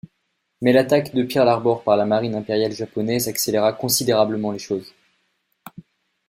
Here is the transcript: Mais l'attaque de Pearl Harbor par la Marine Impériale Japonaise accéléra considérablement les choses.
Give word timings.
Mais 0.63 0.73
l'attaque 0.73 1.13
de 1.13 1.21
Pearl 1.21 1.47
Harbor 1.47 1.83
par 1.83 1.95
la 1.95 2.05
Marine 2.07 2.33
Impériale 2.33 2.71
Japonaise 2.71 3.27
accéléra 3.27 3.71
considérablement 3.71 4.51
les 4.51 4.57
choses. 4.57 4.95